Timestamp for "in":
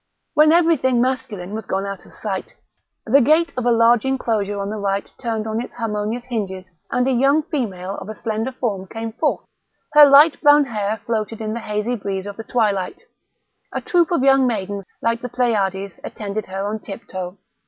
11.39-11.53